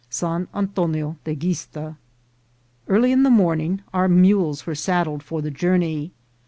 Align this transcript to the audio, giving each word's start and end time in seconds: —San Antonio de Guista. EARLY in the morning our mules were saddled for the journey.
—San 0.21 0.47
Antonio 0.55 1.17
de 1.25 1.35
Guista. 1.35 1.95
EARLY 2.87 3.11
in 3.11 3.21
the 3.21 3.29
morning 3.29 3.83
our 3.93 4.07
mules 4.07 4.65
were 4.65 4.73
saddled 4.73 5.21
for 5.21 5.43
the 5.43 5.51
journey. 5.51 6.11